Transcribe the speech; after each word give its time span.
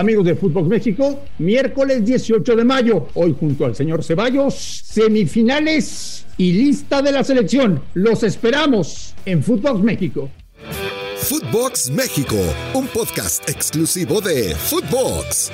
Amigos 0.00 0.24
de 0.24 0.34
Fútbol 0.34 0.66
México, 0.66 1.24
miércoles 1.36 2.02
18 2.02 2.56
de 2.56 2.64
mayo, 2.64 3.08
hoy 3.12 3.36
junto 3.38 3.66
al 3.66 3.76
señor 3.76 4.02
Ceballos, 4.02 4.54
semifinales 4.54 6.24
y 6.38 6.52
lista 6.54 7.02
de 7.02 7.12
la 7.12 7.22
selección. 7.22 7.82
Los 7.92 8.22
esperamos 8.22 9.14
en 9.26 9.42
Fútbol 9.42 9.82
México. 9.82 10.30
Footbox 11.18 11.90
México, 11.90 12.36
un 12.72 12.86
podcast 12.86 13.46
exclusivo 13.46 14.22
de 14.22 14.54
Footbox. 14.54 15.52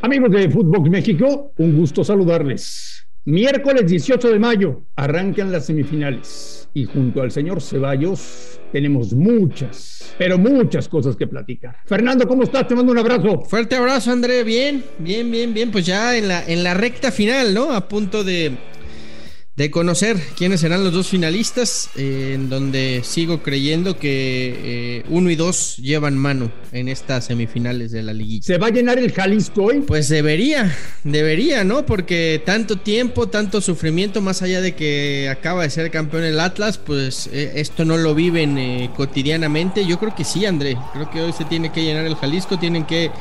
Amigos 0.00 0.30
de 0.30 0.50
Footbox 0.50 0.88
México, 0.88 1.52
un 1.56 1.76
gusto 1.76 2.04
saludarles. 2.04 2.93
Miércoles 3.26 3.90
18 3.90 4.32
de 4.32 4.38
mayo 4.38 4.82
arrancan 4.96 5.50
las 5.50 5.64
semifinales 5.64 6.68
y 6.74 6.84
junto 6.84 7.22
al 7.22 7.30
señor 7.30 7.62
Ceballos 7.62 8.60
tenemos 8.70 9.14
muchas, 9.14 10.14
pero 10.18 10.36
muchas 10.36 10.88
cosas 10.88 11.16
que 11.16 11.26
platicar. 11.26 11.78
Fernando, 11.86 12.28
¿cómo 12.28 12.42
estás? 12.42 12.68
Te 12.68 12.74
mando 12.74 12.92
un 12.92 12.98
abrazo. 12.98 13.40
Fuerte 13.40 13.76
abrazo, 13.76 14.12
André. 14.12 14.44
Bien, 14.44 14.84
bien, 14.98 15.30
bien, 15.30 15.54
bien. 15.54 15.70
Pues 15.70 15.86
ya 15.86 16.14
en 16.18 16.28
la, 16.28 16.44
en 16.46 16.62
la 16.62 16.74
recta 16.74 17.10
final, 17.10 17.54
¿no? 17.54 17.72
A 17.72 17.88
punto 17.88 18.24
de, 18.24 18.58
de 19.56 19.70
conocer 19.70 20.20
quiénes 20.36 20.60
serán 20.60 20.82
los 20.82 20.92
dos 20.92 21.08
finalistas, 21.08 21.90
eh, 21.94 22.32
en 22.34 22.50
donde 22.50 23.02
sigo 23.04 23.40
creyendo 23.40 23.96
que 23.98 24.54
eh, 24.56 25.04
uno 25.08 25.30
y 25.30 25.36
dos 25.36 25.76
llevan 25.76 26.18
mano 26.18 26.50
en 26.72 26.88
estas 26.88 27.26
semifinales 27.26 27.92
de 27.92 28.02
la 28.02 28.12
liguilla. 28.12 28.42
¿Se 28.42 28.58
va 28.58 28.66
a 28.66 28.70
llenar 28.70 28.98
el 28.98 29.12
Jalisco 29.12 29.64
hoy? 29.64 29.80
Pues 29.80 30.08
debería, 30.08 30.74
debería, 31.04 31.62
¿no? 31.62 31.86
Porque 31.86 32.42
tanto 32.44 32.78
tiempo, 32.78 33.28
tanto 33.28 33.60
sufrimiento, 33.60 34.20
más 34.20 34.42
allá 34.42 34.60
de 34.60 34.74
que 34.74 35.28
acaba 35.30 35.62
de 35.62 35.70
ser 35.70 35.88
campeón 35.92 36.24
el 36.24 36.40
Atlas, 36.40 36.78
pues 36.78 37.28
eh, 37.32 37.52
esto 37.54 37.84
no 37.84 37.96
lo 37.96 38.12
viven 38.16 38.88
cotidianamente. 38.96 39.86
Yo 39.86 40.00
creo 40.00 40.16
que 40.16 40.24
sí, 40.24 40.46
André. 40.46 40.76
Creo 40.92 41.10
que 41.10 41.20
hoy 41.20 41.32
se 41.32 41.44
tiene 41.44 41.70
que 41.70 41.84
llenar 41.84 42.06
el 42.06 42.16
Jalisco, 42.16 42.58
tienen 42.58 42.86
que 42.86 43.12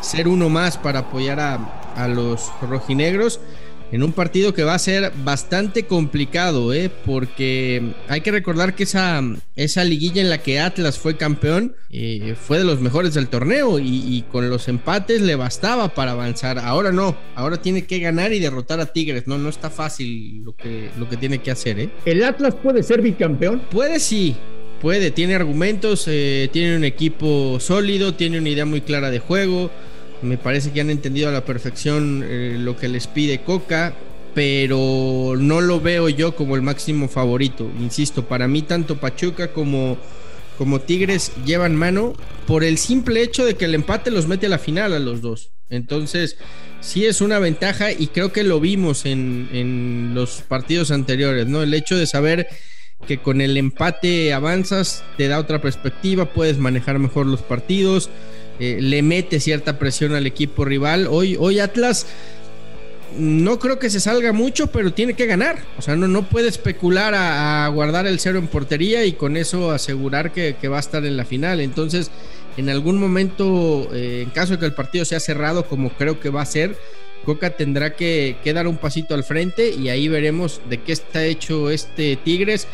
ser 0.00 0.26
uno 0.26 0.48
más 0.48 0.78
para 0.78 1.00
apoyar 1.00 1.38
a, 1.38 1.92
a 1.96 2.08
los 2.08 2.50
rojinegros 2.62 3.40
en 3.92 4.02
un 4.02 4.12
partido 4.12 4.54
que 4.54 4.64
va 4.64 4.74
a 4.74 4.78
ser 4.78 5.12
bastante 5.22 5.84
complicado, 5.84 6.72
¿eh? 6.72 6.90
porque 7.04 7.92
hay 8.08 8.22
que 8.22 8.32
recordar 8.32 8.74
que 8.74 8.84
esa, 8.84 9.22
esa 9.54 9.84
liguilla 9.84 10.22
en 10.22 10.30
la 10.30 10.38
que 10.38 10.60
Atlas 10.60 10.98
fue 10.98 11.18
campeón 11.18 11.76
eh, 11.90 12.34
fue 12.40 12.56
de 12.56 12.64
los 12.64 12.80
mejores 12.80 13.12
del 13.12 13.28
torneo 13.28 13.78
y, 13.78 14.24
con 14.32 14.48
los 14.48 14.68
empates 14.68 15.20
le 15.20 15.36
bastaba 15.36 15.94
para 15.94 16.12
avanzar. 16.12 16.58
Ahora 16.58 16.90
no, 16.90 17.16
ahora 17.34 17.60
tiene 17.60 17.84
que 17.84 17.98
ganar 17.98 18.32
y 18.32 18.38
derrotar 18.38 18.80
a 18.80 18.86
Tigres. 18.86 19.26
No, 19.26 19.36
no 19.36 19.50
está 19.50 19.68
fácil 19.68 20.42
lo 20.42 20.56
que, 20.56 20.90
lo 20.98 21.08
que 21.08 21.18
tiene 21.18 21.38
que 21.38 21.50
hacer. 21.50 21.78
¿eh? 21.78 21.90
¿El 22.06 22.24
Atlas 22.24 22.54
puede 22.54 22.82
ser 22.82 23.02
bicampeón? 23.02 23.60
Puede 23.70 24.00
sí. 24.00 24.34
Puede, 24.80 25.12
tiene 25.12 25.36
argumentos, 25.36 26.06
eh, 26.08 26.48
tiene 26.52 26.76
un 26.76 26.82
equipo 26.82 27.60
sólido, 27.60 28.14
tiene 28.14 28.38
una 28.38 28.48
idea 28.48 28.64
muy 28.64 28.80
clara 28.80 29.12
de 29.12 29.20
juego, 29.20 29.70
me 30.22 30.38
parece 30.38 30.72
que 30.72 30.80
han 30.80 30.90
entendido 30.90 31.28
a 31.28 31.32
la 31.32 31.44
perfección 31.44 32.24
eh, 32.24 32.56
lo 32.58 32.76
que 32.76 32.88
les 32.88 33.06
pide 33.06 33.42
Coca, 33.42 33.94
pero 34.34 35.34
no 35.38 35.60
lo 35.60 35.80
veo 35.80 36.08
yo 36.08 36.34
como 36.34 36.56
el 36.56 36.62
máximo 36.62 37.08
favorito. 37.08 37.70
Insisto, 37.80 38.26
para 38.26 38.48
mí 38.48 38.62
tanto 38.62 38.98
Pachuca 38.98 39.52
como, 39.52 39.98
como 40.56 40.80
Tigres 40.80 41.32
llevan 41.44 41.76
mano 41.76 42.14
por 42.46 42.64
el 42.64 42.78
simple 42.78 43.22
hecho 43.22 43.44
de 43.44 43.54
que 43.54 43.66
el 43.66 43.74
empate 43.74 44.10
los 44.10 44.26
mete 44.26 44.46
a 44.46 44.50
la 44.50 44.58
final 44.58 44.92
a 44.92 44.98
los 44.98 45.20
dos. 45.20 45.50
Entonces, 45.68 46.36
sí 46.80 47.06
es 47.06 47.20
una 47.20 47.38
ventaja 47.38 47.92
y 47.92 48.08
creo 48.08 48.32
que 48.32 48.44
lo 48.44 48.60
vimos 48.60 49.06
en, 49.06 49.48
en 49.52 50.12
los 50.14 50.42
partidos 50.42 50.90
anteriores, 50.90 51.46
¿no? 51.46 51.62
El 51.62 51.74
hecho 51.74 51.96
de 51.96 52.06
saber 52.06 52.48
que 53.06 53.18
con 53.18 53.40
el 53.40 53.56
empate 53.56 54.32
avanzas, 54.32 55.04
te 55.16 55.28
da 55.28 55.38
otra 55.38 55.60
perspectiva, 55.60 56.26
puedes 56.26 56.58
manejar 56.58 56.98
mejor 56.98 57.26
los 57.26 57.42
partidos. 57.42 58.10
Eh, 58.62 58.80
le 58.80 59.02
mete 59.02 59.40
cierta 59.40 59.76
presión 59.76 60.14
al 60.14 60.24
equipo 60.24 60.64
rival. 60.64 61.08
Hoy, 61.10 61.36
hoy 61.36 61.58
Atlas 61.58 62.06
no 63.18 63.58
creo 63.58 63.80
que 63.80 63.90
se 63.90 63.98
salga 63.98 64.32
mucho, 64.32 64.68
pero 64.68 64.92
tiene 64.92 65.14
que 65.14 65.26
ganar. 65.26 65.58
O 65.78 65.82
sea, 65.82 65.96
no, 65.96 66.06
no 66.06 66.28
puede 66.28 66.48
especular 66.48 67.12
a, 67.12 67.66
guardar 67.74 68.06
el 68.06 68.20
cero 68.20 68.38
en 68.38 68.46
portería 68.46 69.04
y 69.04 69.14
con 69.14 69.36
eso 69.36 69.72
asegurar 69.72 70.30
que, 70.30 70.54
va 70.68 70.76
a 70.76 70.80
estar 70.80 71.04
en 71.04 71.16
la 71.16 71.24
final. 71.24 71.58
Entonces, 71.58 72.12
en 72.56 72.70
algún 72.70 73.00
momento, 73.00 73.88
eh, 73.92 74.22
en 74.22 74.30
caso 74.30 74.52
de 74.52 74.60
que 74.60 74.66
el 74.66 74.74
partido 74.74 75.04
sea 75.04 75.18
cerrado, 75.18 75.64
como 75.64 75.90
creo 75.90 76.20
que 76.20 76.30
va 76.30 76.42
a 76.42 76.46
ser, 76.46 76.76
Coca 77.24 77.50
tendrá 77.50 77.96
que, 77.96 78.36
que 78.44 78.52
dar 78.52 78.68
un 78.68 78.76
pasito 78.76 79.16
al 79.16 79.24
frente 79.24 79.70
y 79.70 79.88
ahí 79.88 80.06
veremos 80.06 80.60
de 80.70 80.80
qué 80.80 80.92
está 80.92 81.24
hecho 81.24 81.68
este 81.68 82.14
Tigres 82.14 82.68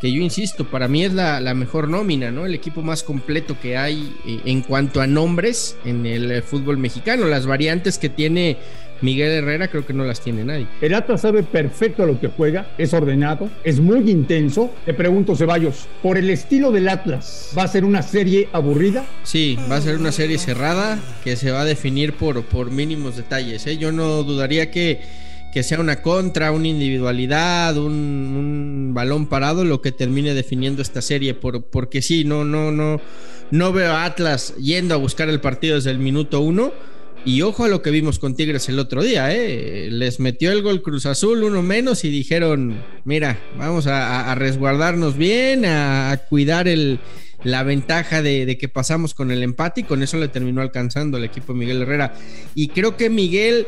que 0.00 0.12
yo 0.12 0.22
insisto, 0.22 0.64
para 0.64 0.88
mí 0.88 1.04
es 1.04 1.12
la, 1.12 1.54
mejor 1.54 1.88
nómina, 1.88 2.30
¿no? 2.30 2.46
El 2.46 2.54
equipo 2.54 2.82
más 2.82 3.02
completo 3.02 3.56
que 3.60 3.76
hay 3.76 4.14
eh, 4.26 4.40
en 4.44 4.62
cuanto 4.62 5.00
a 5.00 5.06
nombres 5.06 5.76
en 5.84 6.06
el 6.06 6.30
eh, 6.30 6.42
fútbol 6.42 6.78
mexicano. 6.78 7.26
Las 7.26 7.46
variantes 7.46 7.98
que 7.98 8.08
tiene 8.08 8.58
Miguel 9.00 9.30
Herrera 9.30 9.68
creo 9.68 9.86
que 9.86 9.92
no 9.92 10.04
las 10.04 10.20
tiene 10.20 10.44
nadie. 10.44 10.66
El 10.80 10.94
Atlas 10.94 11.22
sabe 11.22 11.42
perfecto 11.42 12.02
a 12.02 12.06
lo 12.06 12.20
que 12.20 12.28
juega, 12.28 12.70
es 12.78 12.92
ordenado, 12.94 13.48
es 13.64 13.80
muy 13.80 14.10
intenso. 14.10 14.72
Te 14.84 14.94
pregunto, 14.94 15.34
Ceballos, 15.34 15.86
por 16.02 16.16
el 16.16 16.30
estilo 16.30 16.70
del 16.70 16.88
Atlas, 16.88 17.52
¿va 17.56 17.64
a 17.64 17.68
ser 17.68 17.84
una 17.84 18.02
serie 18.02 18.48
aburrida? 18.52 19.04
Sí, 19.22 19.58
va 19.70 19.76
a 19.76 19.80
ser 19.80 19.96
una 19.96 20.12
serie 20.12 20.38
cerrada 20.38 20.98
que 21.24 21.36
se 21.36 21.50
va 21.50 21.62
a 21.62 21.64
definir 21.64 22.14
por, 22.14 22.44
por 22.44 22.70
mínimos 22.70 23.16
detalles. 23.16 23.66
¿eh? 23.66 23.78
Yo 23.78 23.92
no 23.92 24.22
dudaría 24.22 24.70
que 24.70 25.27
que 25.52 25.62
sea 25.62 25.80
una 25.80 26.02
contra, 26.02 26.52
una 26.52 26.68
individualidad, 26.68 27.76
un, 27.76 28.92
balón 28.94 29.28
parado 29.28 29.64
lo 29.64 29.80
que 29.80 29.92
termine 29.92 30.34
definiendo 30.34 30.82
esta 30.82 31.02
serie, 31.02 31.34
por, 31.34 31.64
porque 31.64 32.02
sí, 32.02 32.24
no, 32.24 32.44
no, 32.44 32.72
no, 32.72 33.00
no 33.50 33.72
veo 33.72 33.92
a 33.92 34.04
Atlas 34.04 34.54
yendo 34.56 34.94
a 34.94 34.98
buscar 34.98 35.28
el 35.28 35.40
partido 35.40 35.76
desde 35.76 35.90
el 35.90 35.98
minuto 35.98 36.40
uno. 36.40 36.72
Y 37.24 37.42
ojo 37.42 37.64
a 37.64 37.68
lo 37.68 37.82
que 37.82 37.90
vimos 37.90 38.18
con 38.18 38.36
Tigres 38.36 38.68
el 38.68 38.78
otro 38.78 39.02
día, 39.02 39.34
¿eh? 39.34 39.88
les 39.90 40.20
metió 40.20 40.52
el 40.52 40.62
gol 40.62 40.82
Cruz 40.82 41.04
Azul, 41.04 41.42
uno 41.42 41.62
menos, 41.62 42.04
y 42.04 42.10
dijeron, 42.10 42.80
mira, 43.04 43.38
vamos 43.58 43.86
a, 43.88 44.34
resguardarnos 44.36 45.16
bien, 45.16 45.64
a, 45.66 46.22
cuidar 46.28 46.68
el, 46.68 47.00
la 47.42 47.64
ventaja 47.64 48.22
de, 48.22 48.46
de, 48.46 48.56
que 48.56 48.68
pasamos 48.68 49.14
con 49.14 49.32
el 49.32 49.42
empate 49.42 49.80
y 49.80 49.84
con 49.84 50.02
eso 50.02 50.16
le 50.16 50.28
terminó 50.28 50.62
alcanzando 50.62 51.18
el 51.18 51.24
equipo 51.24 51.52
de 51.52 51.58
Miguel 51.58 51.82
Herrera. 51.82 52.14
Y 52.54 52.68
creo 52.68 52.96
que 52.96 53.10
Miguel 53.10 53.66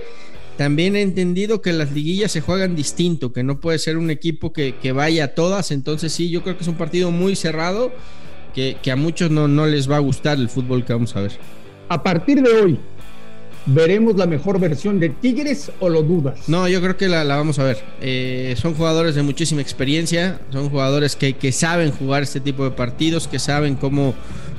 también 0.61 0.95
he 0.95 1.01
entendido 1.01 1.63
que 1.63 1.73
las 1.73 1.93
liguillas 1.93 2.33
se 2.33 2.43
juegan 2.43 2.77
distinto, 2.77 3.33
que 3.33 3.43
no 3.43 3.61
puede 3.61 3.79
ser 3.79 3.97
un 3.97 4.11
equipo 4.11 4.53
que, 4.53 4.93
vaya 4.93 5.25
a 5.25 5.29
todas. 5.29 5.71
Entonces 5.71 6.13
sí, 6.13 6.29
yo 6.29 6.43
creo 6.43 6.59
que 6.59 6.65
es 6.65 6.69
un 6.69 6.75
partido 6.75 7.11
muy 7.11 7.35
cerrado, 7.35 7.91
que, 8.55 8.77
a 8.93 8.95
muchos 8.95 9.31
no, 9.31 9.49
no 9.49 9.65
les 9.65 9.91
va 9.91 9.97
a 9.97 10.01
gustar 10.01 10.37
el 10.37 10.51
fútbol 10.51 10.85
que 10.85 10.93
vamos 10.93 11.17
a 11.17 11.23
ver. 11.23 11.33
A 11.89 12.03
partir 12.03 12.43
de 12.43 12.53
hoy, 12.53 12.79
¿veremos 13.65 14.17
la 14.17 14.27
mejor 14.27 14.61
versión 14.61 15.01
de 15.01 15.09
Tigres 15.09 15.73
o 15.81 15.89
lo 15.89 16.03
dudas? 16.03 16.47
No, 16.47 16.69
yo 16.69 16.83
creo 16.83 16.99
que 16.99 17.09
la, 17.09 17.25
vamos 17.25 17.59
a 17.59 17.65
ver. 17.65 17.79
Eh, 18.03 18.55
son 18.61 18.75
jugadores 18.75 19.15
de 19.15 19.23
muchísima 19.23 19.63
experiencia, 19.63 20.43
son 20.53 20.69
jugadores 20.69 21.17
que, 21.17 21.33
que, 21.39 21.53
saben 21.53 21.91
jugar 21.91 22.23
este 22.23 22.41
tipo 22.41 22.65
de 22.65 22.73
partidos, 22.73 23.29
que 23.29 23.39
saben 23.39 23.77
cómo, 23.77 24.13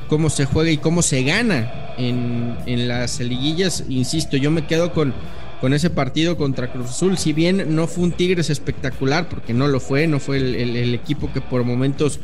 cómo 0.07 0.31
se 0.31 0.45
juega 0.45 0.71
y 0.71 0.77
cómo 0.77 1.03
se 1.03 1.21
gana 1.21 1.93
en, 1.99 2.57
en 2.65 2.87
las 2.87 3.19
liguillas. 3.19 3.83
Insisto, 3.87 4.35
yo 4.35 4.49
me 4.49 4.65
quedo 4.65 4.93
con 4.93 5.13
con 5.61 5.73
ese 5.73 5.91
partido 5.91 6.35
contra 6.35 6.71
Cruz 6.71 6.89
Azul. 6.89 7.17
Si 7.19 7.31
bien 7.33 7.75
no 7.75 7.85
fue 7.87 8.05
un 8.05 8.11
Tigres 8.11 8.49
espectacular, 8.49 9.29
porque 9.29 9.53
no 9.53 9.67
lo 9.67 9.79
fue, 9.79 10.07
no 10.07 10.19
fue 10.19 10.37
el, 10.37 10.93
equipo 10.95 11.31
que 11.31 11.39
por 11.39 11.63
momentos 11.63 12.19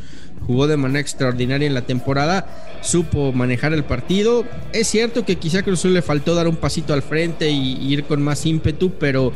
jugó 0.47 0.67
de 0.67 0.75
manera 0.75 0.99
extraordinaria 0.99 1.67
en 1.67 1.75
la 1.75 1.83
temporada, 1.83 2.47
supo 2.81 3.31
manejar 3.31 3.73
el 3.73 3.83
partido. 3.83 4.43
Es 4.73 4.87
cierto 4.87 5.23
que 5.23 5.35
quizá 5.35 5.59
a 5.59 5.63
Cruz 5.63 5.79
Azul 5.79 5.93
le 5.93 6.01
faltó 6.01 6.33
dar 6.33 6.47
un 6.47 6.55
pasito 6.55 6.93
al 6.93 7.03
frente 7.03 7.49
y, 7.51 7.93
ir 7.93 8.05
con 8.05 8.23
más 8.23 8.43
ímpetu, 8.45 8.93
pero, 8.99 9.31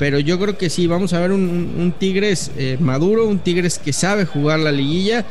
pero 0.00 0.18
yo 0.18 0.38
creo 0.40 0.58
que 0.58 0.68
sí, 0.68 0.88
vamos 0.88 1.12
a 1.12 1.20
ver 1.20 1.30
un, 1.30 1.94
Tigres 1.96 2.50
eh, 2.58 2.76
maduro, 2.80 3.28
un 3.28 3.38
Tigres 3.38 3.78
que 3.78 3.92
sabe 3.92 4.24
jugar 4.24 4.58
la 4.58 4.72
liguilla 4.72 5.24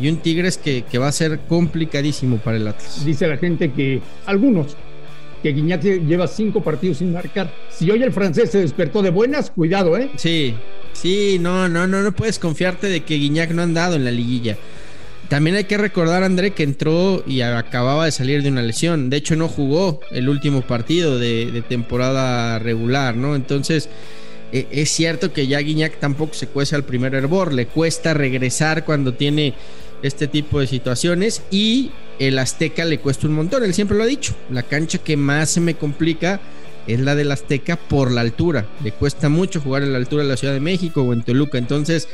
y 0.00 0.08
un 0.08 0.16
Tigres 0.16 0.58
que, 0.58 0.82
que, 0.90 0.98
va 0.98 1.06
a 1.06 1.12
ser 1.12 1.38
complicadísimo 1.48 2.38
para 2.38 2.56
el 2.56 2.66
Atlas. 2.66 3.04
Dice 3.04 3.28
la 3.28 3.36
gente 3.36 3.70
que 3.70 4.02
algunos 4.26 4.76
que 5.44 5.52
Guiñac 5.52 5.82
lleva 5.82 6.26
cinco 6.26 6.62
partidos 6.62 6.96
sin 6.96 7.12
marcar. 7.12 7.52
Si 7.68 7.90
hoy 7.90 8.02
el 8.02 8.12
francés 8.12 8.50
se 8.50 8.60
despertó 8.60 9.02
de 9.02 9.10
buenas, 9.10 9.50
cuidado, 9.50 9.94
¿eh? 9.98 10.08
Sí, 10.16 10.54
sí, 10.94 11.36
no, 11.38 11.68
no, 11.68 11.86
no, 11.86 12.00
no 12.02 12.12
puedes 12.12 12.38
confiarte 12.38 12.86
de 12.86 13.02
que 13.04 13.16
Guiñac 13.16 13.50
no 13.50 13.60
ha 13.60 13.64
andado 13.64 13.96
en 13.96 14.06
la 14.06 14.10
liguilla. 14.10 14.56
También 15.28 15.56
hay 15.56 15.64
que 15.64 15.76
recordar, 15.76 16.22
André, 16.22 16.52
que 16.52 16.62
entró 16.62 17.22
y 17.26 17.42
acababa 17.42 18.06
de 18.06 18.12
salir 18.12 18.42
de 18.42 18.48
una 18.48 18.62
lesión. 18.62 19.10
De 19.10 19.18
hecho, 19.18 19.36
no 19.36 19.48
jugó 19.48 20.00
el 20.12 20.30
último 20.30 20.62
partido 20.62 21.18
de, 21.18 21.62
temporada 21.68 22.58
regular, 22.58 23.14
¿no? 23.14 23.36
Entonces, 23.36 23.90
e, 24.50 24.66
es 24.70 24.88
cierto 24.92 25.34
que 25.34 25.46
ya 25.46 25.58
Guiñac 25.58 25.98
tampoco 26.00 26.32
se 26.32 26.46
cuece 26.46 26.74
al 26.74 26.84
primer 26.84 27.14
hervor. 27.14 27.52
Le 27.52 27.66
cuesta 27.66 28.14
regresar 28.14 28.86
cuando 28.86 29.12
tiene 29.12 29.52
este 30.02 30.26
tipo 30.26 30.60
de 30.60 30.66
situaciones 30.66 31.42
y 31.50 31.90
el 32.18 32.38
Azteca 32.38 32.84
le 32.84 32.98
cuesta 32.98 33.26
un 33.26 33.34
montón, 33.34 33.64
él 33.64 33.74
siempre 33.74 33.96
lo 33.96 34.04
ha 34.04 34.06
dicho, 34.06 34.34
la 34.50 34.62
cancha 34.62 34.98
que 34.98 35.16
más 35.16 35.50
se 35.50 35.60
me 35.60 35.74
complica 35.74 36.40
es 36.86 37.00
la 37.00 37.14
del 37.14 37.32
Azteca 37.32 37.76
por 37.76 38.12
la 38.12 38.20
altura, 38.20 38.66
le 38.82 38.92
cuesta 38.92 39.28
mucho 39.28 39.60
jugar 39.60 39.82
en 39.82 39.92
la 39.92 39.98
altura 39.98 40.22
de 40.22 40.28
la 40.28 40.36
Ciudad 40.36 40.54
de 40.54 40.60
México 40.60 41.02
o 41.02 41.12
en 41.12 41.22
Toluca, 41.22 41.58
entonces 41.58 42.08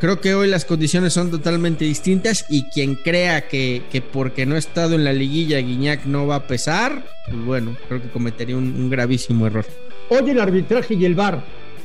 Creo 0.00 0.20
que 0.20 0.32
hoy 0.32 0.46
las 0.46 0.64
condiciones 0.64 1.12
son 1.12 1.32
totalmente 1.32 1.84
distintas 1.84 2.46
y 2.48 2.64
quien 2.64 2.94
crea 2.94 3.48
que, 3.48 3.82
porque 4.12 4.46
no 4.46 4.54
ha 4.54 4.58
estado 4.58 4.94
en 4.94 5.02
la 5.02 5.12
liguilla 5.12 5.58
Guiñac 5.58 6.04
no 6.04 6.24
va 6.28 6.36
a 6.36 6.46
pesar, 6.46 7.04
pues 7.24 7.44
bueno, 7.44 7.76
creo 7.88 8.00
que 8.00 8.08
cometería 8.08 8.56
un, 8.56 8.90
gravísimo 8.90 9.48
error. 9.48 9.66
Hoy 10.08 10.30
el 10.30 10.40
arbitraje 10.40 10.94
y 10.94 11.04
el 11.04 11.16
VAR 11.16 11.42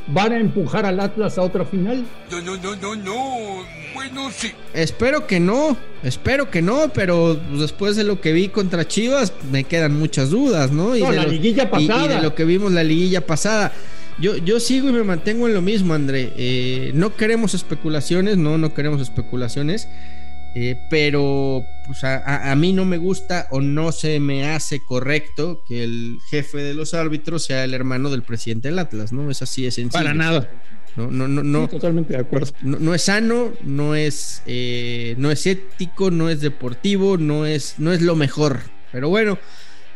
van 0.08 0.34
a 0.34 0.40
empujar 0.40 0.86
al 0.86 1.00
Atlas 1.00 1.38
a 1.38 1.42
otra 1.42 1.66
final. 1.66 2.06
No, 2.30 2.42
no, 2.42 2.58
no, 2.58 2.76
no, 2.76 2.96
no. 2.96 3.64
Bueno, 3.94 4.30
sí. 4.32 4.52
Espero 4.74 5.28
que 5.28 5.40
no, 5.40 5.78
espero 6.04 6.50
que 6.50 6.62
no, 6.62 6.90
pero 6.94 7.36
después 7.36 7.96
de 7.96 8.04
lo 8.04 8.20
que 8.20 8.34
vi 8.34 8.50
contra 8.50 8.88
Chivas 8.88 9.34
me 9.52 9.64
quedan 9.64 9.98
muchas 9.98 10.30
dudas, 10.30 10.72
¿no? 10.72 10.96
Y 10.96 11.02
de 11.02 11.12
la 11.12 11.26
liguilla 11.26 11.70
pasada. 11.70 12.06
Y, 12.06 12.08
de 12.10 12.22
lo 12.22 12.36
que 12.36 12.46
vimos 12.46 12.72
la 12.72 12.84
liguilla 12.84 13.26
pasada. 13.26 13.72
Yo, 14.20 14.38
yo 14.38 14.60
sigo 14.60 14.90
y 14.90 14.92
me 14.92 15.04
mantengo 15.04 15.48
en 15.48 15.54
lo 15.54 15.62
mismo, 15.62 15.94
André. 15.94 16.34
Eh, 16.38 16.92
no 16.94 17.16
queremos 17.16 17.54
especulaciones, 17.54 18.38
no, 18.38 18.58
no 18.58 18.74
queremos 18.74 19.02
especulaciones. 19.02 19.88
Eh, 20.56 20.78
pero 20.90 21.66
pues 21.88 22.04
a, 22.04 22.54
mí 22.56 22.74
no 22.74 22.86
me 22.86 22.98
gusta 22.98 23.48
o 23.50 23.60
no 23.60 23.92
se 23.92 24.20
me 24.20 24.50
hace 24.50 24.82
correcto 24.86 25.64
que 25.68 25.84
el 25.84 26.20
jefe 26.30 26.60
de 26.60 26.76
los 26.76 26.94
árbitros 26.94 27.44
sea 27.44 27.64
el 27.64 27.74
hermano 27.74 28.12
del 28.12 28.22
presidente 28.22 28.68
del 28.68 28.78
Atlas, 28.78 29.12
¿no? 29.12 29.32
Es 29.32 29.42
así 29.42 29.64
de 29.64 29.72
sencillo. 29.72 30.00
Para 30.00 30.14
nada. 30.14 30.50
No, 30.96 31.10
no, 31.10 31.28
no, 31.28 31.42
no. 31.42 31.68
totalmente 31.68 32.14
de 32.14 32.20
acuerdo. 32.20 32.52
No, 32.62 32.94
es 32.94 33.02
sano, 33.02 33.54
no 33.64 33.96
es, 33.96 34.44
eh, 34.46 35.16
no 35.18 35.32
es 35.32 35.48
ético, 35.48 36.12
no 36.12 36.30
es 36.30 36.40
deportivo, 36.40 37.18
no 37.18 37.48
es, 37.48 37.76
no 37.80 37.92
es 37.92 38.02
lo 38.02 38.16
mejor. 38.16 38.60
Pero 38.92 39.10
bueno, 39.10 39.40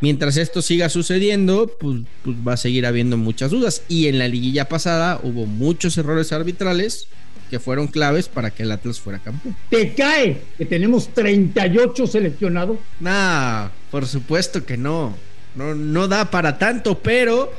mientras 0.01 0.37
esto 0.37 0.63
siga 0.63 0.89
sucediendo, 0.89 1.71
pues, 1.79 1.99
pues 2.23 2.35
va 2.45 2.53
a 2.53 2.57
seguir 2.57 2.87
habiendo 2.87 3.15
muchas 3.15 3.51
dudas. 3.51 3.83
Y 3.87 4.07
en 4.07 4.17
la 4.17 4.27
liguilla 4.27 4.69
pasada 4.69 5.19
hubo 5.21 5.45
muchos 5.45 5.99
errores 5.99 6.31
arbitrales 6.31 7.07
que 7.49 7.59
fueron 7.59 7.87
claves 7.87 8.27
para 8.27 8.51
que 8.51 8.63
el 8.63 8.71
Atlas 8.71 8.99
fuera 8.99 9.19
campeón. 9.19 9.55
¿Te 9.69 9.93
cae 9.93 10.41
que 10.57 10.65
tenemos 10.65 11.13
38 11.13 12.07
seleccionados? 12.07 12.77
Nah, 12.99 13.69
por 13.91 14.05
supuesto 14.05 14.65
que 14.65 14.77
no. 14.77 15.15
No, 15.55 15.73
no 15.73 16.07
da 16.07 16.29
para 16.29 16.59
tanto, 16.59 16.99
pero 16.99 17.51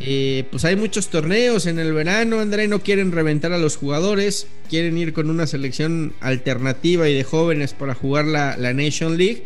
eh, 0.00 0.44
pues 0.50 0.64
hay 0.64 0.76
muchos 0.76 1.08
torneos 1.08 1.66
en 1.66 1.78
el 1.78 1.92
verano, 1.92 2.40
André, 2.40 2.68
no 2.68 2.80
quieren 2.80 3.12
reventar 3.12 3.52
a 3.52 3.58
los 3.58 3.76
jugadores, 3.76 4.46
quieren 4.68 4.96
ir 4.96 5.12
con 5.12 5.28
una 5.30 5.46
selección 5.46 6.12
alternativa 6.20 7.08
y 7.08 7.14
de 7.14 7.24
jóvenes 7.24 7.74
para 7.74 7.94
jugar 7.94 8.26
la, 8.26 8.56
la 8.56 8.72
Nation 8.72 9.16
League. 9.16 9.44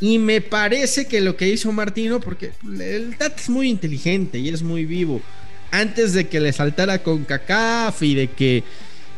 Y 0.00 0.18
me 0.18 0.40
parece 0.40 1.06
que 1.06 1.20
lo 1.20 1.36
que 1.36 1.48
hizo 1.48 1.70
Martino, 1.70 2.18
porque 2.18 2.50
el 2.80 3.16
Tata 3.16 3.36
es 3.40 3.48
muy 3.48 3.68
inteligente 3.68 4.38
y 4.38 4.48
es 4.48 4.62
muy 4.62 4.84
vivo 4.84 5.20
antes 5.72 6.12
de 6.12 6.28
que 6.28 6.38
le 6.38 6.52
saltara 6.52 7.02
con 7.02 7.24
CACAF 7.24 8.02
y 8.02 8.14
de 8.14 8.28
que 8.28 8.62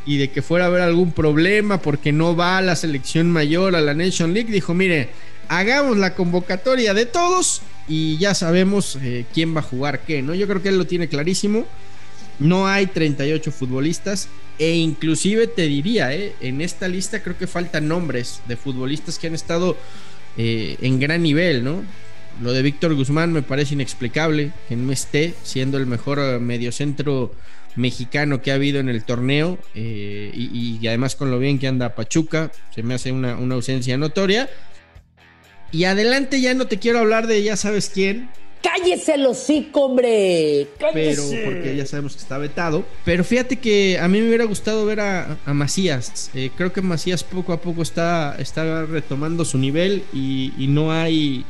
y 0.06 0.18
de 0.18 0.28
que 0.30 0.42
fuera 0.42 0.66
a 0.66 0.68
haber 0.68 0.82
algún 0.82 1.12
problema 1.12 1.80
porque 1.80 2.12
no 2.12 2.36
va 2.36 2.58
a 2.58 2.62
la 2.62 2.76
selección 2.76 3.30
mayor 3.30 3.74
a 3.74 3.80
la 3.80 3.94
Nation 3.94 4.34
League, 4.34 4.52
dijo, 4.52 4.74
mire, 4.74 5.08
hagamos 5.48 5.96
la 5.96 6.14
convocatoria 6.14 6.94
de 6.94 7.06
todos 7.06 7.62
y 7.88 8.18
ya 8.18 8.34
sabemos 8.34 8.98
eh, 9.02 9.24
quién 9.32 9.54
va 9.54 9.60
a 9.60 9.62
jugar 9.62 10.00
qué, 10.00 10.22
¿no? 10.22 10.34
Yo 10.34 10.46
creo 10.46 10.62
que 10.62 10.68
él 10.70 10.78
lo 10.78 10.86
tiene 10.86 11.08
clarísimo. 11.08 11.66
No 12.38 12.66
hay 12.66 12.86
38 12.86 13.50
futbolistas 13.52 14.28
e 14.58 14.74
inclusive 14.74 15.46
te 15.46 15.62
diría, 15.62 16.12
eh, 16.14 16.34
en 16.40 16.60
esta 16.60 16.88
lista 16.88 17.22
creo 17.22 17.38
que 17.38 17.46
faltan 17.46 17.88
nombres 17.88 18.40
de 18.46 18.56
futbolistas 18.56 19.18
que 19.18 19.28
han 19.28 19.34
estado 19.34 19.76
eh, 20.36 20.76
en 20.80 21.00
gran 21.00 21.22
nivel, 21.22 21.64
¿no? 21.64 21.82
Lo 22.42 22.52
de 22.52 22.62
Víctor 22.62 22.94
Guzmán 22.94 23.32
me 23.32 23.42
parece 23.42 23.74
inexplicable 23.74 24.52
que 24.68 24.76
no 24.76 24.92
esté 24.92 25.34
siendo 25.42 25.78
el 25.78 25.86
mejor 25.86 26.18
eh, 26.18 26.38
mediocentro 26.38 27.32
mexicano 27.76 28.40
que 28.40 28.50
ha 28.50 28.54
habido 28.54 28.80
en 28.80 28.88
el 28.88 29.04
torneo 29.04 29.58
eh, 29.74 30.30
y, 30.34 30.86
además 30.86 31.16
con 31.16 31.30
lo 31.30 31.38
bien 31.38 31.58
que 31.58 31.66
anda 31.66 31.94
Pachuca, 31.94 32.52
se 32.74 32.82
me 32.82 32.94
hace 32.94 33.12
una, 33.12 33.32
ausencia 33.32 33.96
notoria. 33.96 34.48
Y 35.72 35.84
adelante 35.84 36.40
ya 36.40 36.54
no 36.54 36.66
te 36.66 36.78
quiero 36.78 37.00
hablar 37.00 37.26
de 37.26 37.42
ya 37.42 37.56
sabes 37.56 37.90
quién, 37.92 38.28
Cállese 38.62 39.16
el 39.16 39.26
hocico, 39.26 39.84
hombre. 39.84 40.68
Pero 40.94 41.22
porque 41.44 41.76
ya 41.76 41.84
sabemos 41.84 42.14
que 42.14 42.22
está 42.22 42.38
vetado. 42.38 42.86
Pero 43.04 43.22
fíjate 43.22 43.56
que 43.56 43.98
a 43.98 44.08
mí 44.08 44.22
me 44.22 44.28
hubiera 44.28 44.44
gustado 44.44 44.86
ver 44.86 45.00
a, 45.00 45.36
Macías. 45.44 46.30
Eh, 46.32 46.50
creo 46.56 46.72
que 46.72 46.80
Macías 46.80 47.22
poco 47.24 47.52
a 47.52 47.60
poco 47.60 47.82
está, 47.82 48.36
está 48.38 48.86
retomando 48.86 49.44
su 49.44 49.58
nivel 49.58 50.04
y, 50.14 50.54
y 50.56 50.68
no 50.68 50.90
hay 50.92 51.44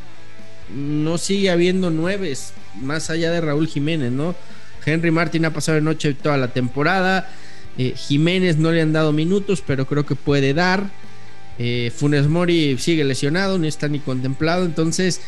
no 0.74 1.18
sigue 1.18 1.50
habiendo 1.50 1.90
nueves 1.90 2.52
más 2.80 3.10
allá 3.10 3.30
de 3.30 3.40
Raúl 3.40 3.68
Jiménez, 3.68 4.12
¿no? 4.12 4.34
Henry 4.84 5.10
Martin 5.10 5.44
ha 5.46 5.52
pasado 5.52 5.76
de 5.76 5.82
noche 5.82 6.14
toda 6.14 6.36
la 6.36 6.48
temporada. 6.48 7.30
Eh, 7.78 7.94
Jiménez 7.96 8.56
no 8.56 8.70
le 8.70 8.82
han 8.82 8.92
dado 8.92 9.12
minutos, 9.12 9.62
pero 9.66 9.86
creo 9.86 10.04
que 10.04 10.14
puede 10.14 10.54
dar. 10.54 10.90
Eh, 11.58 11.92
Funes 11.94 12.26
Mori 12.26 12.76
sigue 12.78 13.04
lesionado, 13.04 13.58
no 13.58 13.66
está 13.66 13.88
ni 13.88 13.98
contemplado. 13.98 14.64
Entonces, 14.64 15.20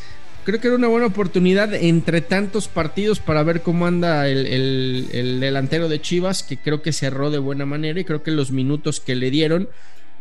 creo 0.44 0.60
que 0.60 0.68
era 0.68 0.76
una 0.76 0.88
buena 0.88 1.06
oportunidad 1.06 1.72
entre 1.74 2.20
tantos 2.20 2.68
partidos 2.68 3.18
para 3.18 3.42
ver 3.42 3.62
cómo 3.62 3.86
anda 3.86 4.28
el, 4.28 5.08
el 5.12 5.40
delantero 5.40 5.88
de 5.88 6.00
Chivas, 6.00 6.42
que 6.42 6.58
creo 6.58 6.82
que 6.82 6.92
cerró 6.92 7.30
de 7.30 7.38
buena 7.38 7.66
manera 7.66 7.98
y 7.98 8.04
creo 8.04 8.22
que 8.22 8.30
los 8.30 8.50
minutos 8.50 9.00
que 9.00 9.14
le 9.14 9.30
dieron 9.30 9.68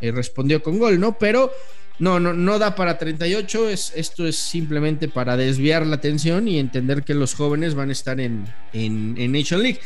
eh, 0.01 0.11
respondió 0.11 0.61
con 0.61 0.77
gol, 0.77 0.99
¿no? 0.99 1.17
Pero 1.17 1.51
no, 1.97 2.19
no, 2.19 2.33
no 2.33 2.59
da 2.59 2.75
para 2.75 2.97
38. 2.97 3.69
Es, 3.69 3.93
esto 3.95 4.27
es 4.27 4.35
simplemente 4.35 5.07
para 5.07 5.37
desviar 5.37 5.85
la 5.85 5.95
atención 5.95 6.47
y 6.47 6.59
entender 6.59 7.03
que 7.03 7.13
los 7.13 7.33
jóvenes 7.33 7.75
van 7.75 7.89
a 7.89 7.93
estar 7.93 8.19
en, 8.19 8.45
en, 8.73 9.31
Nation 9.31 9.61
League. 9.61 9.79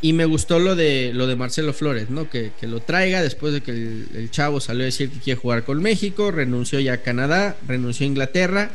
Y 0.00 0.12
me 0.12 0.24
gustó 0.24 0.58
lo 0.58 0.74
de, 0.74 1.12
lo 1.14 1.26
de 1.26 1.36
Marcelo 1.36 1.72
Flores, 1.72 2.10
¿no? 2.10 2.28
Que, 2.28 2.52
lo 2.62 2.80
traiga 2.80 3.22
después 3.22 3.54
de 3.54 3.62
que 3.62 3.70
el, 3.70 4.28
chavo 4.30 4.60
salió 4.60 4.82
a 4.82 4.86
decir 4.86 5.10
que 5.10 5.18
quiere 5.20 5.40
jugar 5.40 5.64
con 5.64 5.80
México, 5.80 6.30
renunció 6.30 6.80
ya 6.80 6.94
a 6.94 6.98
Canadá, 6.98 7.56
renunció 7.66 8.04
a 8.04 8.08
Inglaterra. 8.08 8.70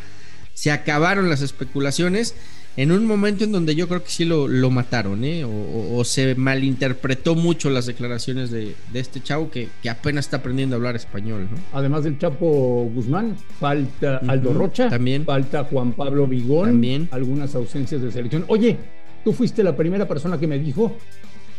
Se 0.53 0.71
acabaron 0.71 1.29
las 1.29 1.41
especulaciones 1.41 2.35
en 2.79 2.93
un 2.93 3.05
momento 3.05 3.43
en 3.43 3.51
donde 3.51 3.75
yo 3.75 3.89
creo 3.89 4.01
que 4.01 4.09
sí 4.09 4.23
lo, 4.23 4.47
lo 4.47 4.69
mataron, 4.69 5.25
¿eh? 5.25 5.43
o, 5.43 6.01
se 6.05 6.33
malinterpretó 6.35 7.35
mucho 7.35 7.69
las 7.69 7.87
declaraciones 7.87 8.51
de, 8.51 8.73
este 8.93 9.21
chavo 9.21 9.51
que, 9.51 9.67
apenas 9.89 10.27
está 10.27 10.37
aprendiendo 10.37 10.75
a 10.75 10.77
hablar 10.77 10.95
español. 10.95 11.49
¿no? 11.51 11.57
Además 11.73 12.05
del 12.05 12.17
Chapo 12.17 12.89
Guzmán, 12.95 13.35
falta 13.59 14.21
Aldo 14.25 14.53
Rocha, 14.53 14.87
también. 14.87 15.25
falta 15.25 15.65
Juan 15.65 15.91
Pablo 15.91 16.25
Vigón, 16.25 16.69
también. 16.69 17.09
algunas 17.11 17.53
ausencias 17.53 18.01
de 18.01 18.13
selección. 18.13 18.45
Oye, 18.47 18.77
tú 19.25 19.33
fuiste 19.33 19.61
la 19.61 19.75
primera 19.75 20.07
persona 20.07 20.39
que 20.39 20.47
me 20.47 20.57
dijo 20.57 20.95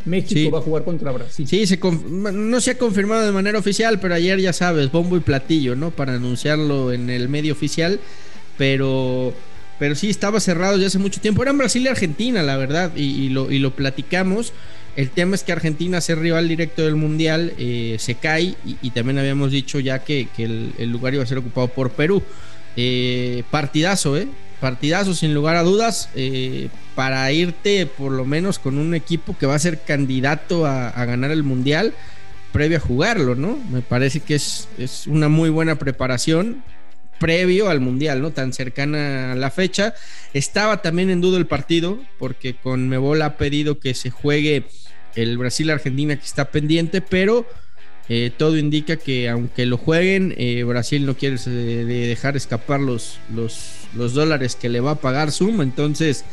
México 0.06 0.50
va 0.50 0.60
a 0.60 0.62
jugar 0.62 0.84
contra 0.84 1.12
Brasil. 1.12 1.46
Sí, 1.46 1.66
se 1.66 1.78
no 2.10 2.60
se 2.62 2.70
ha 2.70 2.78
confirmado 2.78 3.26
de 3.26 3.32
manera 3.32 3.58
oficial, 3.58 4.00
pero 4.00 4.14
ayer 4.14 4.40
ya 4.40 4.54
sabes, 4.54 4.90
bombo 4.90 5.18
y 5.18 5.20
platillo, 5.20 5.76
¿no? 5.76 5.90
Para 5.90 6.14
anunciarlo 6.14 6.94
en 6.94 7.10
el 7.10 7.28
medio 7.28 7.52
oficial, 7.52 8.00
pero 8.56 9.34
pero 9.80 9.94
sí 9.94 10.10
estaba 10.10 10.40
cerrado 10.40 10.76
ya 10.76 10.88
hace 10.88 10.98
mucho 10.98 11.22
tiempo. 11.22 11.42
Eran 11.42 11.56
Brasil 11.56 11.82
y 11.82 11.88
Argentina, 11.88 12.42
la 12.42 12.58
verdad, 12.58 12.94
y, 12.94 13.30
lo, 13.30 13.50
y 13.50 13.58
lo 13.58 13.74
platicamos. 13.74 14.52
El 14.94 15.08
tema 15.08 15.34
es 15.34 15.42
que 15.42 15.52
Argentina, 15.52 16.02
ser 16.02 16.18
rival 16.18 16.48
directo 16.48 16.82
del 16.82 16.96
Mundial, 16.96 17.54
eh, 17.56 17.96
se 17.98 18.16
cae 18.16 18.56
y, 18.82 18.90
también 18.90 19.18
habíamos 19.18 19.50
dicho 19.50 19.80
ya 19.80 20.00
que, 20.00 20.28
el, 20.36 20.90
lugar 20.90 21.14
iba 21.14 21.22
a 21.22 21.26
ser 21.26 21.38
ocupado 21.38 21.68
por 21.68 21.92
Perú. 21.92 22.22
Eh, 22.76 23.42
partidazo, 23.50 24.18
¿eh? 24.18 24.28
Partidazo, 24.60 25.14
sin 25.14 25.32
lugar 25.32 25.56
a 25.56 25.62
dudas, 25.62 26.10
eh, 26.14 26.68
para 26.94 27.32
irte 27.32 27.86
por 27.86 28.12
lo 28.12 28.26
menos 28.26 28.58
con 28.58 28.76
un 28.76 28.94
equipo 28.94 29.34
que 29.38 29.46
va 29.46 29.54
a 29.54 29.58
ser 29.58 29.80
candidato 29.80 30.66
a, 30.66 30.90
ganar 31.06 31.30
el 31.30 31.42
Mundial 31.42 31.94
previo 32.52 32.76
a 32.76 32.80
jugarlo, 32.80 33.34
¿no? 33.34 33.58
Me 33.70 33.80
parece 33.80 34.20
que 34.20 34.34
es, 34.34 34.68
es 34.76 35.06
una 35.06 35.30
muy 35.30 35.48
buena 35.48 35.76
preparación 35.76 36.62
previo 37.20 37.68
al 37.68 37.78
Mundial, 37.78 38.20
¿no? 38.20 38.32
Tan 38.32 38.52
cercana 38.52 39.32
a 39.32 39.34
la 39.36 39.50
fecha. 39.50 39.94
Estaba 40.34 40.82
también 40.82 41.10
en 41.10 41.20
duda 41.20 41.38
el 41.38 41.46
partido, 41.46 42.00
porque 42.18 42.54
con 42.54 42.88
Mebola 42.88 43.26
ha 43.26 43.36
pedido 43.36 43.78
que 43.78 43.94
se 43.94 44.10
juegue 44.10 44.64
el 45.14 45.38
Brasil-Argentina 45.38 46.16
que 46.16 46.24
está 46.24 46.50
pendiente, 46.50 47.00
pero 47.00 47.46
eh, 48.08 48.32
todo 48.36 48.56
indica 48.56 48.96
que 48.96 49.28
aunque 49.28 49.66
lo 49.66 49.76
jueguen, 49.76 50.34
eh, 50.36 50.64
Brasil 50.64 51.06
no 51.06 51.14
quiere 51.14 51.36
dejar 51.36 52.36
escapar 52.36 52.80
los, 52.80 53.18
los, 53.32 53.86
los 53.94 54.14
dólares 54.14 54.56
que 54.56 54.68
le 54.68 54.80
va 54.80 54.92
a 54.92 54.94
pagar 54.96 55.30
Zoom, 55.30 55.60
entonces 55.60 56.24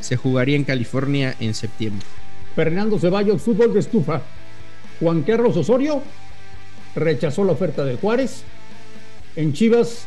se 0.00 0.16
jugaría 0.16 0.56
en 0.56 0.64
California 0.64 1.34
en 1.40 1.54
septiembre. 1.54 2.06
Fernando 2.54 2.98
Ceballos, 2.98 3.42
fútbol 3.42 3.74
de 3.74 3.80
estufa. 3.80 4.22
Juan 5.00 5.22
Carlos 5.22 5.56
Osorio 5.56 6.02
rechazó 6.94 7.44
la 7.44 7.52
oferta 7.52 7.84
de 7.84 7.96
Juárez. 7.96 8.44
En 9.34 9.52
Chivas 9.52 10.06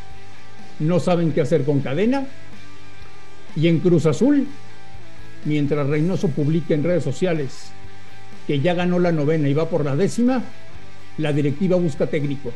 no 0.80 0.98
saben 0.98 1.32
qué 1.32 1.42
hacer 1.42 1.64
con 1.64 1.80
cadena. 1.80 2.26
Y 3.56 3.68
en 3.68 3.80
Cruz 3.80 4.06
Azul, 4.06 4.46
mientras 5.44 5.86
Reynoso 5.86 6.28
publica 6.28 6.74
en 6.74 6.84
redes 6.84 7.04
sociales 7.04 7.70
que 8.46 8.60
ya 8.60 8.74
ganó 8.74 8.98
la 8.98 9.12
novena 9.12 9.48
y 9.48 9.54
va 9.54 9.68
por 9.68 9.84
la 9.84 9.94
décima, 9.94 10.42
la 11.18 11.32
directiva 11.32 11.76
busca 11.76 12.06
técnico. 12.06 12.52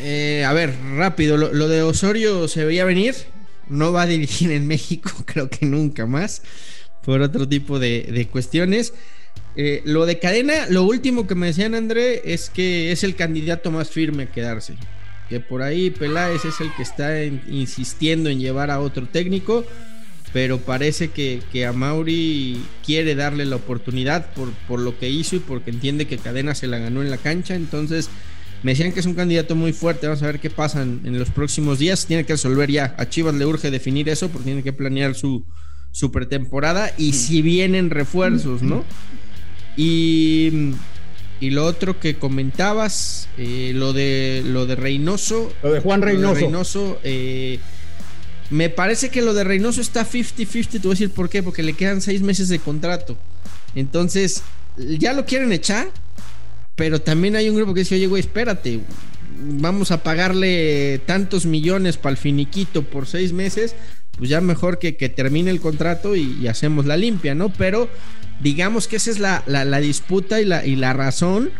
Eh, 0.00 0.44
a 0.44 0.52
ver, 0.52 0.74
rápido, 0.96 1.36
lo, 1.36 1.68
de 1.68 1.82
Osorio 1.82 2.48
se 2.48 2.64
veía 2.64 2.84
venir, 2.84 3.14
no 3.68 3.92
va 3.92 4.02
a 4.02 4.06
dirigir 4.06 4.50
en 4.52 4.66
México, 4.66 5.10
creo 5.24 5.48
que 5.48 5.64
nunca 5.64 6.06
más, 6.06 6.42
por 7.04 7.22
otro 7.22 7.48
tipo 7.48 7.78
de, 7.78 8.02
de 8.02 8.26
cuestiones. 8.28 8.92
Eh, 9.58 9.80
lo 9.86 10.04
de 10.04 10.18
cadena, 10.18 10.66
lo 10.68 10.82
último 10.82 11.26
que 11.26 11.34
me 11.34 11.46
decían 11.46 11.74
André 11.74 12.20
es 12.30 12.50
que 12.50 12.92
es 12.92 13.04
el 13.04 13.14
candidato 13.14 13.70
más 13.70 13.90
firme 13.90 14.24
a 14.24 14.26
quedarse. 14.26 14.74
Que 15.28 15.40
por 15.40 15.62
ahí 15.62 15.90
Peláez 15.90 16.44
es 16.44 16.60
el 16.60 16.72
que 16.74 16.82
está 16.82 17.24
insistiendo 17.24 18.30
en 18.30 18.38
llevar 18.38 18.70
a 18.70 18.80
otro 18.80 19.06
técnico, 19.06 19.64
pero 20.32 20.58
parece 20.58 21.08
que, 21.08 21.42
que 21.52 21.66
a 21.66 21.72
Mauri 21.72 22.62
quiere 22.84 23.14
darle 23.14 23.44
la 23.44 23.56
oportunidad 23.56 24.32
por, 24.34 24.50
por 24.68 24.80
lo 24.80 24.98
que 24.98 25.08
hizo 25.08 25.36
y 25.36 25.40
porque 25.40 25.70
entiende 25.70 26.06
que 26.06 26.18
Cadena 26.18 26.54
se 26.54 26.66
la 26.66 26.78
ganó 26.78 27.02
en 27.02 27.10
la 27.10 27.18
cancha. 27.18 27.54
Entonces, 27.54 28.08
me 28.62 28.72
decían 28.72 28.92
que 28.92 29.00
es 29.00 29.06
un 29.06 29.14
candidato 29.14 29.54
muy 29.54 29.72
fuerte. 29.72 30.06
Vamos 30.06 30.22
a 30.22 30.26
ver 30.26 30.40
qué 30.40 30.50
pasa 30.50 30.82
en, 30.82 31.18
los 31.18 31.30
próximos 31.30 31.78
días. 31.78 32.06
Tiene 32.06 32.24
que 32.24 32.32
resolver 32.32 32.70
ya. 32.70 32.94
A 32.98 33.08
Chivas 33.08 33.34
le 33.34 33.46
urge 33.46 33.70
definir 33.70 34.08
eso 34.08 34.28
porque 34.28 34.46
tiene 34.46 34.62
que 34.62 34.72
planear 34.72 35.14
su, 35.14 35.44
su 35.92 36.10
pretemporada 36.10 36.92
y 36.98 37.12
si 37.12 37.42
vienen 37.42 37.90
refuerzos, 37.90 38.62
¿no? 38.62 38.84
Y, 39.76 40.72
y 41.40 41.50
lo 41.50 41.64
otro 41.64 42.00
que 42.00 42.16
comentabas, 42.16 43.28
eh, 43.38 43.72
lo 43.74 43.92
de 43.92 44.42
lo 44.44 44.66
de 44.66 44.76
Reynoso. 44.76 45.52
Lo 45.62 45.72
de 45.72 45.80
Juan 45.80 46.02
Reynoso. 46.02 46.34
Reynoso 46.34 46.98
eh, 47.02 47.58
me 48.50 48.70
parece 48.70 49.10
que 49.10 49.22
lo 49.22 49.34
de 49.34 49.44
Reynoso 49.44 49.80
está 49.80 50.06
50-50. 50.06 50.68
Te 50.68 50.78
voy 50.78 50.88
a 50.88 50.90
decir 50.90 51.10
por 51.10 51.28
qué. 51.28 51.42
Porque 51.42 51.62
le 51.62 51.74
quedan 51.74 52.00
seis 52.00 52.22
meses 52.22 52.48
de 52.48 52.58
contrato. 52.58 53.16
Entonces, 53.74 54.42
ya 54.76 55.12
lo 55.12 55.26
quieren 55.26 55.52
echar. 55.52 55.90
Pero 56.74 57.00
también 57.00 57.36
hay 57.36 57.48
un 57.48 57.56
grupo 57.56 57.72
que 57.74 57.80
dice, 57.80 57.94
oye, 57.94 58.06
güey, 58.06 58.20
espérate. 58.20 58.80
Vamos 59.38 59.90
a 59.90 60.02
pagarle 60.02 61.00
tantos 61.04 61.44
millones 61.44 61.96
para 61.96 62.12
el 62.12 62.16
finiquito 62.16 62.82
por 62.82 63.06
seis 63.06 63.32
meses 63.32 63.74
pues 64.16 64.30
ya 64.30 64.40
mejor 64.40 64.78
que, 64.78 64.96
que 64.96 65.08
termine 65.08 65.50
el 65.50 65.60
contrato 65.60 66.16
y, 66.16 66.46
hacemos 66.48 66.86
la 66.86 66.96
limpia, 66.96 67.34
¿no? 67.34 67.50
Pero 67.50 67.88
digamos 68.40 68.88
que 68.88 68.96
esa 68.96 69.10
es 69.10 69.18
la, 69.18 69.80
disputa 69.80 70.40
y 70.40 70.44
la, 70.44 70.64
y 70.64 70.76
la 70.76 70.92
razón 70.92 71.50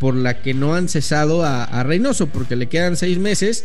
por 0.00 0.14
la 0.14 0.42
que 0.42 0.54
no 0.54 0.74
han 0.74 0.88
cesado 0.88 1.44
a, 1.44 1.82
Reynoso, 1.82 2.28
porque 2.28 2.56
le 2.56 2.68
quedan 2.68 2.96
seis 2.96 3.18
meses 3.18 3.64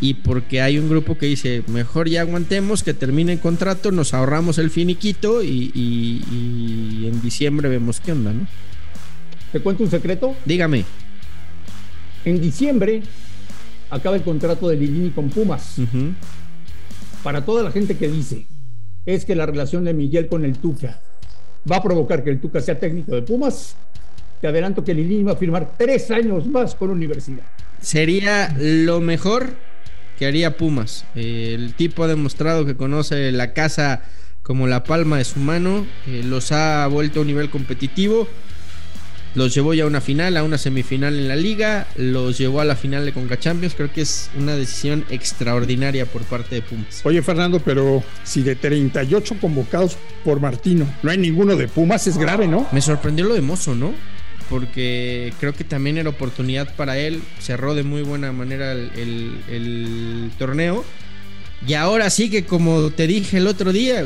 y 0.00 0.14
porque 0.14 0.60
hay 0.60 0.78
un 0.78 0.88
grupo 0.88 1.16
que 1.16 1.26
dice, 1.26 1.62
mejor 1.68 2.08
ya 2.08 2.20
aguantemos, 2.20 2.82
que 2.82 2.94
termine 2.94 3.32
el 3.32 3.40
contrato, 3.40 3.90
nos 3.90 4.12
ahorramos 4.14 4.58
el 4.58 4.70
finiquito 4.70 5.42
y, 5.42 5.72
y, 5.74 7.06
en 7.06 7.20
diciembre 7.22 7.68
vemos 7.68 8.00
qué 8.00 8.12
onda, 8.12 8.32
¿no? 8.32 8.46
¿Te 9.52 9.60
cuento 9.60 9.84
un 9.84 9.90
secreto? 9.90 10.34
Dígame. 10.44 10.84
En 12.24 12.40
diciembre 12.40 13.02
acaba 13.90 14.16
el 14.16 14.22
contrato 14.22 14.68
de 14.68 14.76
Lilini 14.76 15.10
con 15.10 15.30
Pumas 15.30 15.76
para 17.22 17.44
toda 17.44 17.62
la 17.62 17.70
gente 17.70 17.96
que 17.96 18.08
dice 18.08 18.46
es 19.06 19.24
que 19.24 19.34
la 19.34 19.46
relación 19.46 19.84
de 19.84 19.94
Miguel 19.94 20.28
con 20.28 20.44
el 20.44 20.58
Tuca 20.58 21.00
va 21.70 21.76
a 21.76 21.82
provocar 21.82 22.22
que 22.22 22.30
el 22.30 22.40
Tuca 22.40 22.60
sea 22.60 22.78
técnico 22.78 23.14
de 23.14 23.22
Pumas, 23.22 23.76
te 24.40 24.48
adelanto 24.48 24.84
que 24.84 24.94
Lilini 24.94 25.22
va 25.22 25.32
a 25.32 25.36
firmar 25.36 25.72
tres 25.76 26.10
años 26.10 26.46
más 26.46 26.74
con 26.74 26.90
Universidad. 26.90 27.44
Sería 27.80 28.54
lo 28.58 29.00
mejor 29.00 29.54
que 30.18 30.26
haría 30.26 30.56
Pumas. 30.56 31.04
el 31.14 31.74
tipo 31.74 32.04
ha 32.04 32.06
demostrado 32.06 32.64
que 32.66 32.76
conoce 32.76 33.32
la 33.32 33.52
casa 33.52 34.02
como 34.42 34.66
la 34.66 34.84
palma 34.84 35.18
de 35.18 35.24
su 35.24 35.40
mano, 35.40 35.86
eh, 36.06 36.22
los 36.22 36.52
ha 36.52 36.86
vuelto 36.86 37.18
a 37.18 37.22
un 37.22 37.28
nivel 37.28 37.48
competitivo 37.48 38.28
los 39.34 39.52
llevó 39.52 39.74
ya 39.74 39.84
a 39.84 39.86
una 39.86 40.00
final, 40.00 40.36
a 40.36 40.44
una 40.44 40.58
semifinal 40.58 41.18
en 41.18 41.28
la 41.28 41.36
liga, 41.36 41.86
los 41.96 42.38
llevó 42.38 42.60
a 42.60 42.64
la 42.64 42.76
final 42.76 43.04
de 43.04 43.12
Conca 43.12 43.38
Champions. 43.38 43.74
Creo 43.74 43.92
que 43.92 44.02
es 44.02 44.30
una 44.38 44.54
decisión 44.54 45.04
extraordinaria 45.10 46.06
por 46.06 46.22
parte 46.22 46.56
de 46.56 46.62
Pumas. 46.62 47.00
Oye, 47.04 47.22
Fernando, 47.22 47.60
pero 47.60 48.02
si 48.22 48.42
de 48.42 48.54
38 48.54 49.36
convocados 49.40 49.96
por 50.24 50.40
Martino 50.40 50.86
no 51.02 51.10
hay 51.10 51.18
ninguno 51.18 51.56
de 51.56 51.68
Pumas, 51.68 52.06
es 52.06 52.16
grave, 52.16 52.46
¿no? 52.46 52.68
Me 52.72 52.80
sorprendió 52.80 53.24
lo 53.26 53.34
de 53.34 53.40
Mozo, 53.40 53.74
¿no? 53.74 53.92
Porque 54.48 55.32
creo 55.40 55.52
que 55.52 55.64
también 55.64 55.98
era 55.98 56.10
oportunidad 56.10 56.74
para 56.76 56.98
él. 56.98 57.22
Cerró 57.40 57.74
de 57.74 57.82
muy 57.82 58.02
buena 58.02 58.30
manera 58.30 58.72
el, 58.72 59.40
el 59.50 60.30
torneo. 60.38 60.84
Y 61.66 61.74
ahora 61.74 62.10
sí 62.10 62.30
que, 62.30 62.44
como 62.44 62.90
te 62.90 63.06
dije 63.06 63.38
el 63.38 63.46
otro 63.46 63.72
día, 63.72 64.04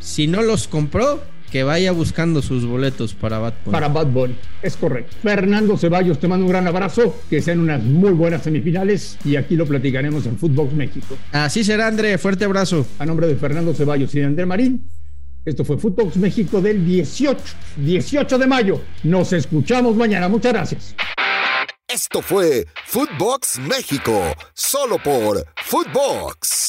si 0.00 0.28
no 0.28 0.42
los 0.42 0.68
compró, 0.68 1.22
que 1.50 1.62
vaya 1.62 1.92
buscando 1.92 2.42
sus 2.42 2.64
boletos 2.66 3.14
para 3.14 3.38
Bad 3.38 3.54
Bunny. 3.64 3.72
Para 3.72 3.88
Bad 3.88 4.06
Bunny, 4.08 4.36
es 4.62 4.76
correcto. 4.76 5.16
Fernando 5.22 5.76
Ceballos, 5.76 6.18
te 6.18 6.28
mando 6.28 6.44
un 6.46 6.50
gran 6.50 6.66
abrazo, 6.66 7.14
que 7.30 7.40
sean 7.42 7.60
unas 7.60 7.82
muy 7.82 8.12
buenas 8.12 8.42
semifinales 8.42 9.18
y 9.24 9.36
aquí 9.36 9.56
lo 9.56 9.66
platicaremos 9.66 10.26
en 10.26 10.38
Footbox 10.38 10.72
México. 10.74 11.16
Así 11.32 11.64
será, 11.64 11.86
André, 11.86 12.18
fuerte 12.18 12.44
abrazo. 12.44 12.86
A 12.98 13.06
nombre 13.06 13.26
de 13.26 13.36
Fernando 13.36 13.74
Ceballos 13.74 14.14
y 14.14 14.20
de 14.20 14.26
André 14.26 14.46
Marín, 14.46 14.88
esto 15.44 15.64
fue 15.64 15.78
Footbox 15.78 16.16
México 16.16 16.60
del 16.60 16.84
18, 16.84 17.40
18 17.76 18.38
de 18.38 18.46
mayo. 18.46 18.80
Nos 19.02 19.32
escuchamos 19.32 19.96
mañana, 19.96 20.28
muchas 20.28 20.52
gracias. 20.52 20.94
Esto 21.88 22.20
fue 22.20 22.66
Footbox 22.84 23.58
México, 23.60 24.34
solo 24.52 24.98
por 24.98 25.46
Footbox. 25.64 26.68